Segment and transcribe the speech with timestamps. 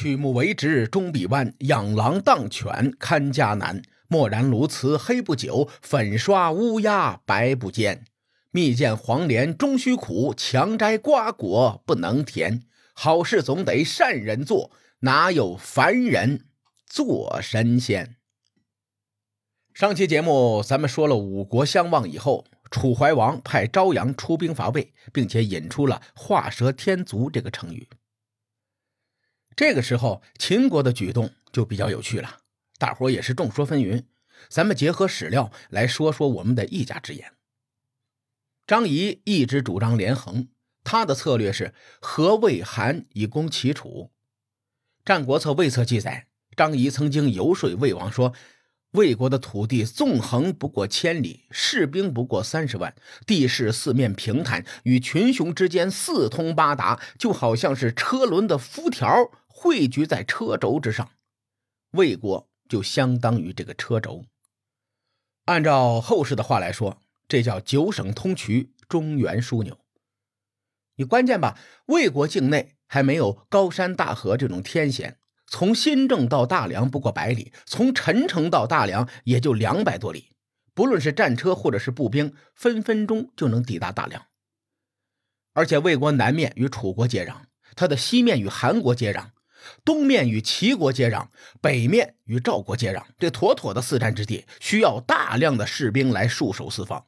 [0.00, 3.82] 曲木为直终必弯，养狼当犬看家难。
[4.08, 8.06] 墨染鸬鹚黑不久，粉刷乌鸦白不见。
[8.50, 12.62] 蜜饯黄连终须苦，强摘瓜果不能甜。
[12.94, 16.46] 好事总得善人做，哪有凡人
[16.86, 18.16] 做神仙？
[19.74, 27.86] 上期节目咱们说了五国相望以后，楚怀王派昭阳出兵伐魏，并且引出了“画蛇添足”这个成语。
[29.60, 32.38] 这个时候，秦国的举动就比较有趣了，
[32.78, 34.04] 大伙也是众说纷纭。
[34.48, 37.34] 咱们结合史料来说说我们的一家之言。
[38.66, 40.48] 张仪一直主张连横，
[40.82, 44.10] 他的策略是和魏韩以攻齐楚。
[45.06, 48.32] 《战国策·魏策》记载，张仪曾经游说魏王说
[48.92, 52.94] ：“魏国的土地纵横不过千里，士兵不过三十万，
[53.26, 59.30] 地势四面平坦，与群雄之间四通八达，就好像是车轮的辐条。”
[59.62, 61.10] 汇聚在车轴之上，
[61.90, 64.24] 魏国就相当于这个车轴。
[65.44, 69.78] 按照后世的话来说，这叫九省通衢，中原枢纽。
[70.94, 80.30] 你关键吧，魏国境内还没有高山大河这种天险，从新郑到大梁不过百里，从陈城到大梁也就两百多里。
[80.72, 84.26] 不论是战车或者是步兵，分分钟就能抵达大梁。
[85.52, 87.42] 而且魏国南面与楚国接壤，
[87.76, 89.32] 它的西面与韩国接壤。
[89.84, 91.28] 东面与齐国接壤，
[91.60, 97.06] 北面与赵国接壤，这妥妥的四战之地，需要大量的士兵来戍守四方。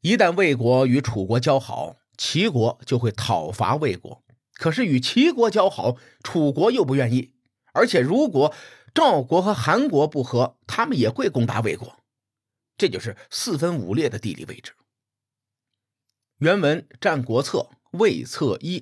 [0.00, 4.22] 一旦魏国与楚国交好，齐国就会讨伐魏国。
[4.54, 7.34] 可是与齐国交好，楚国又不愿意。
[7.72, 8.54] 而且如果
[8.94, 11.98] 赵国和韩国不和，他们也会攻打魏国。
[12.78, 14.72] 这就是四分五裂的地理位置。
[16.38, 18.80] 原文《战国策·魏策一》。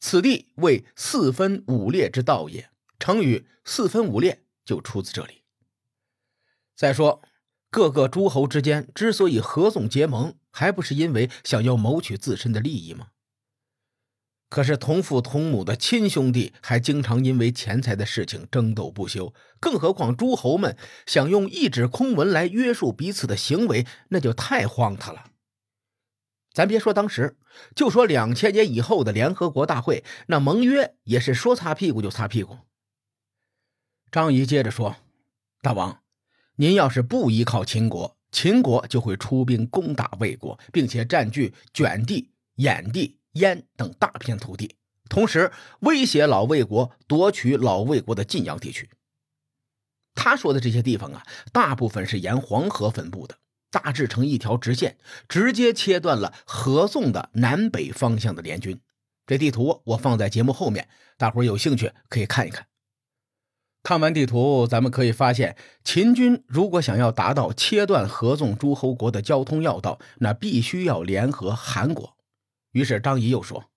[0.00, 5.42] 此地为四分五裂之道也，成语“四分五裂”就出自这里。
[6.76, 7.20] 再说，
[7.70, 13.08] 各个诸侯之间之所以合纵结盟，还不是因为想要谋取自身的利益吗？
[14.48, 20.74] 可是同父同母的亲兄弟，还经常因为钱财的事情争斗不休，更何况诸侯们
[21.04, 25.32] 想用一纸空文来约束彼此的行为，那就太荒唐了。
[26.58, 27.36] 咱别说当时，
[27.76, 32.58] 就说两千年以后的联合国大会，那盟约也是说擦屁股就擦屁股。
[34.10, 34.96] 张仪接着说
[35.62, 36.00] ：“大王，
[36.56, 44.74] 您要是不依靠秦国，秦国就会出兵攻打魏国，并且占据卷地、兖地、燕等大片土地，
[45.08, 45.52] 同时
[45.82, 48.90] 威胁老魏国夺取老魏国的晋阳地区。”
[50.16, 53.38] 他说的这些地方啊，大部分是沿黄河分布的。
[53.70, 54.96] 大致成一条直线，
[55.28, 58.80] 直接切断了合纵的南北方向的联军。
[59.26, 62.66] 这地图我放在节目后面，大伙有兴趣可以看一看。
[63.82, 72.16] 看完地图，咱们可以发现，秦军如果想要达到切断合纵诸侯国的交通要道，那必须要联合韩国。
[72.72, 73.70] 于是张仪又说，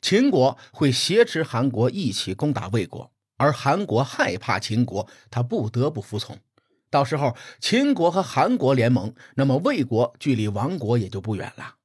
[0.00, 6.38] 秦国会挟持韩国一起攻打魏国，而韩国害怕秦国，他不得不服从。
[6.90, 11.76] 到时候秦国和韩国联盟，那么魏国距离亡国也就不远了。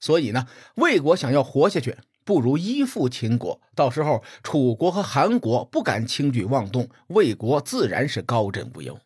[0.00, 0.46] 所以呢，
[0.76, 3.60] 魏国想要活下去，不如依附秦国。
[3.74, 8.98] 到时候楚国和韩国不敢轻举妄动，魏国自然是高枕无忧。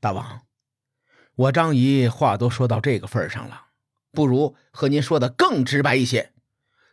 [0.00, 0.42] 大王，
[1.34, 3.66] 我张仪话都说到这个份上了，
[4.12, 6.32] 不如和您说的更直白一些：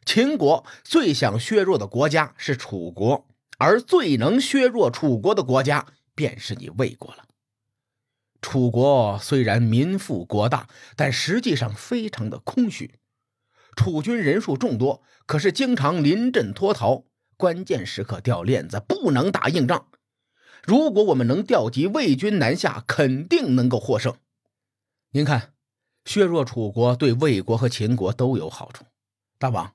[0.06, 5.86] 秦国最想削弱的国家是楚国，而最能削弱楚国的国家
[6.16, 7.24] 便是你魏国了。
[8.50, 12.94] 楚国虽然民富国大，但实际上非常的空虚。
[13.76, 17.04] 楚军人数众多，可是经常临阵脱逃，
[17.36, 19.88] 关键时刻掉链子，不能打硬仗。
[20.64, 24.16] 如果我们能调集魏军南下，肯定能够获胜。
[25.12, 25.52] 您看，
[26.06, 28.86] 削弱楚国对魏国和秦国都有好处。
[29.38, 29.74] 大王，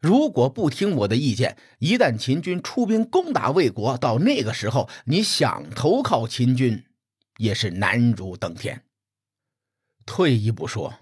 [0.00, 6.86] 如果不听我的意见，一旦秦军出兵攻打魏国，到那个时候，你想投靠秦军？
[7.38, 8.84] 也是难如登天。
[10.04, 10.94] 退一步说，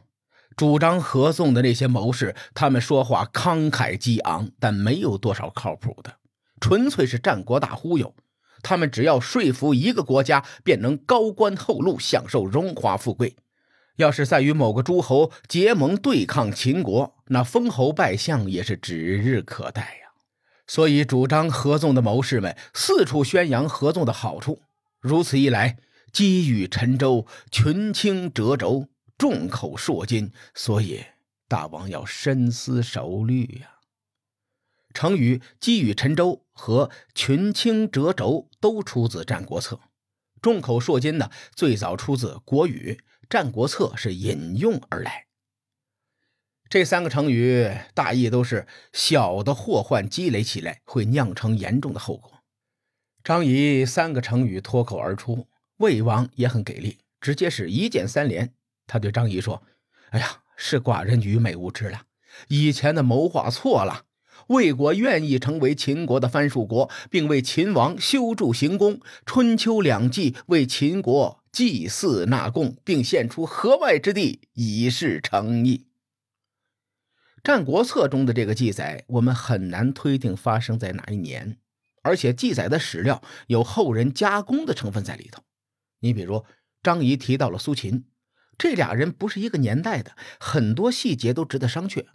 [0.57, 6.19] 主张合纵的那些谋士，他们说话慷慨激昂，但没有多少靠谱的，
[6.61, 8.15] 纯粹是战国大忽悠。
[8.63, 13.37] 他们只要说服一个国家，便能高官厚禄，享受荣华富贵。
[13.97, 20.13] 要是再与某个诸侯结盟对抗秦国，那封侯拜相也是指日可待呀。
[20.67, 24.63] 所以，主张合纵的谋士们四处宣扬合纵的好处。
[25.01, 25.77] 如此一来，
[26.17, 31.05] 积雨沉舟，群倾折轴，众口铄金，所以
[31.47, 33.81] 大王要深思熟虑呀。
[34.95, 39.77] 成语“积雨沉舟”和“群倾折轴”都出自《战国策》。
[40.41, 42.97] 众口铄金呢，最早出自《国语》，
[43.29, 45.27] 《战国策》是引用而来。
[46.71, 52.43] 这三个成语大意都是小的祸患积累起来会酿成严重的后果。
[53.23, 55.47] 张仪三个成语脱口而出，
[55.79, 58.53] 魏王也很给力，直接是一键三连。
[58.87, 59.63] 他对张仪说
[60.11, 62.03] ：“哎呀，是寡人愚昧无知了，
[62.49, 64.05] 以前的谋划错了。
[64.49, 75.87] 魏国愿意成为秦国的藩属国，并为秦王修筑行宫，春秋两季为秦国祭祀纳贡，并献出河外之地以示诚意。”
[77.49, 81.59] 《战国策》中的这个记载，我们很难推定发生在哪一年，
[82.03, 85.43] 而且记载的史料有后人加工的成分在里头。
[86.07, 86.45] 你比如
[86.83, 88.05] 张仪提到了苏秦，
[88.57, 92.07] 这俩人不是一个年代的，很多细节都值得商榷。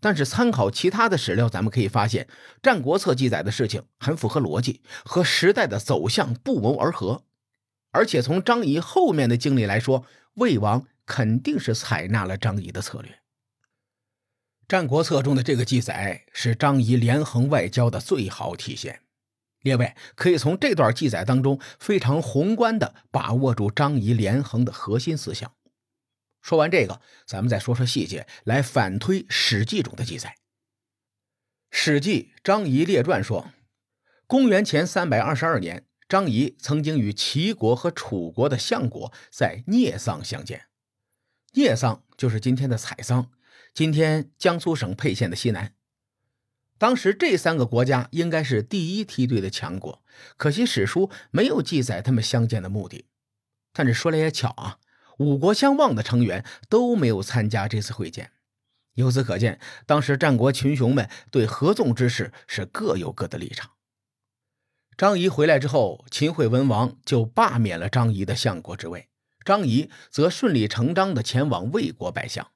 [0.00, 2.24] 但是参考其他的史料，咱们可以发现，
[2.62, 7.24] 《战国策》记载的事情很符合逻辑，和时代的走向不谋而合。
[7.90, 10.04] 而且从张仪后面的经历来说，
[10.34, 13.12] 魏王肯定是采纳了张仪的策略。
[14.68, 19.00] 《战国策》中的这个记载是张仪连横外交的最好体现。
[19.64, 25.52] 列位可以从这段记载当中非常宏观的把握住张仪连横的核心思想。
[26.42, 30.28] 说完这个，咱们再说说细节，来反推《史记》中的记载。
[31.70, 33.50] 《史记·张仪列传》说，
[34.26, 40.66] 公元前三百二十二年，张仪曾经与齐国和楚国的相国在聂桑相见。
[41.54, 43.30] 聂桑就是今天的采桑。
[43.72, 45.74] 今天江苏省沛县的西南，
[46.76, 50.02] 当时这三个国家应该是第一梯队的强国，
[50.36, 53.06] 可惜史书没有记载他们相见的目的。
[53.72, 54.78] 但是说来也巧啊，
[55.18, 58.32] 五国相望的成员都没有参加这次会见，
[58.94, 63.70] 由此可见，当时战国群雄们对合纵之事是各有各的立场。
[64.96, 69.08] 张仪回来之后，秦惠文王就罢免了张仪的相国之位，
[69.44, 72.48] 张仪则顺理成章地前往魏国拜相。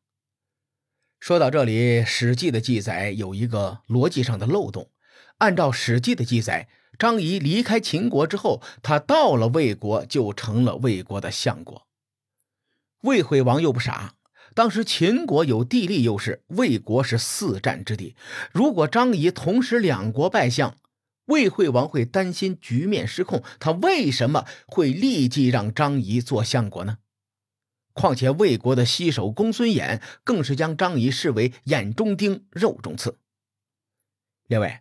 [1.21, 4.91] 说到这里，《史记》的记载有一个逻辑上的漏洞。
[5.39, 11.89] 按照《史记》的记载，张仪离开秦国之后，他到了魏国，就成了魏国的相国。
[13.03, 14.15] 魏惠王又不傻，
[14.55, 18.15] 当时秦国有地利优势，魏国是四战之地。
[18.53, 20.77] 如果张仪同时两国拜相，
[21.27, 23.43] 魏惠王会担心局面失控。
[23.59, 26.99] 他为什么会立即让张仪做相国呢？
[27.99, 33.19] 况且魏国的西首公孙衍更是将张仪视为眼中钉、肉中刺。
[34.47, 34.79] 列位，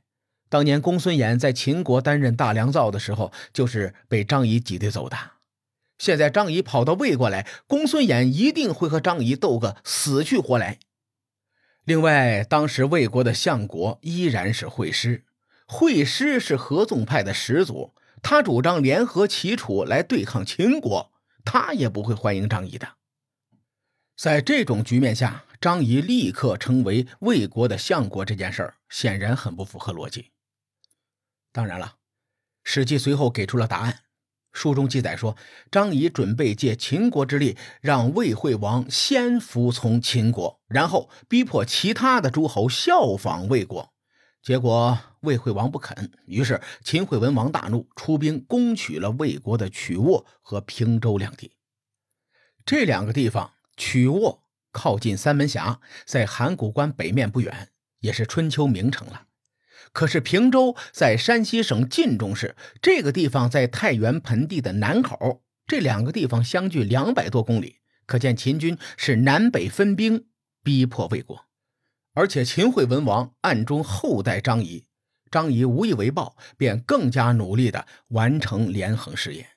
[0.49, 5.17] 当年公孙衍在秦国担任大良造的时候，就是被张仪挤兑走的。
[5.97, 10.77] 现在张仪跑到魏国来，公孙衍一定会和张仪斗个死去活来。
[11.83, 15.25] 另外，当时魏国的相国依然是惠师，
[15.65, 21.11] 惠师是合纵派的始祖，他主张联合齐楚来对抗秦国，
[21.43, 22.96] 他也不会欢迎张仪的。
[24.17, 30.31] 在这种局面下，张仪立刻成为魏国的相国，这件事儿显然很不符合逻辑。
[31.51, 31.85] 当然了，
[32.63, 33.99] 《史记》随后给出了答案。
[34.51, 35.37] 书中记载说，
[35.69, 43.93] 张仪准备借秦国之力，让魏惠王先服从秦国，然后逼迫其他的诸侯效仿魏国。
[44.41, 51.51] 结果魏惠王不肯，于是秦惠文王大怒，出兵攻取了魏国的曲沃和平州两地。
[52.65, 53.53] 这两个地方。
[53.77, 57.69] 曲沃靠近三门峡，在函谷关北面不远，
[57.99, 59.27] 也是春秋名城了。
[59.93, 70.27] 可是平州在山西省晋中市，这个地方在太原盆地的南口，这两个地方相距两百多公里，可见秦军是南北分兵
[70.61, 71.45] 逼迫魏国。
[72.13, 74.85] 而且秦惠文王暗中厚待张仪，
[75.31, 79.47] 张仪无以为报，便更加努力地完成连横事业。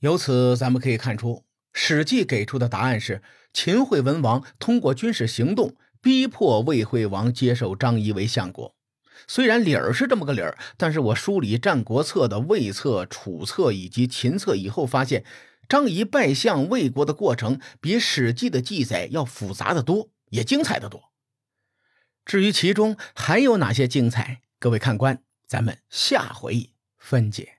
[0.00, 1.34] 由此，咱们可以看出。
[1.78, 8.74] 《史记》给出的答案是：秦惠文王通过军事行动逼迫魏惠王接受张仪为相国。
[9.26, 15.22] 虽然理儿是这么个理儿，但是我梳理《战国策》的魏策、楚策以及秦策以后，发现
[15.68, 21.12] 张仪拜相魏国的过程比《史记》的记载要复杂的多，也精彩的多。
[22.24, 27.55] 至于其中还有哪些精彩，各位看官，咱们下回分解。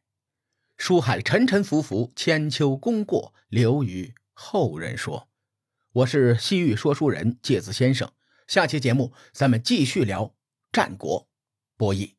[0.78, 5.28] 书海沉沉浮浮，千秋功过留于后人说。
[5.92, 8.12] 我是西域说书人介子先生，
[8.46, 10.36] 下期节目咱们继续聊
[10.72, 11.28] 战国
[11.76, 12.17] 博弈。